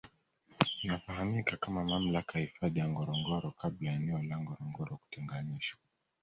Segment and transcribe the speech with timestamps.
[0.83, 5.79] Inafahamika kama mamlaka ya hifadhi ya Ngorongoro kabla ya eneo la Ngorongoro kutenganishwa